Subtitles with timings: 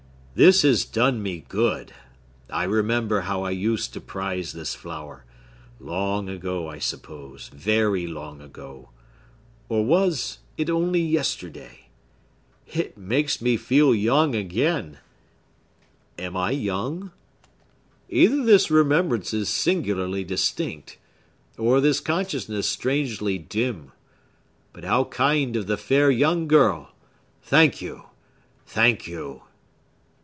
[0.33, 1.91] This has done me good.
[2.49, 9.83] I remember how I used to prize this flower,—long ago, I suppose, very long ago!—or
[9.83, 11.89] was it only yesterday?
[12.65, 14.99] It makes me feel young again!
[16.17, 17.11] Am I young?
[18.07, 20.97] Either this remembrance is singularly distinct,
[21.57, 23.91] or this consciousness strangely dim!
[24.71, 26.93] But how kind of the fair young girl!
[27.43, 28.03] Thank you!
[28.65, 29.41] Thank you!"